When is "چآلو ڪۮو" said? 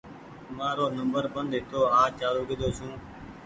2.19-2.67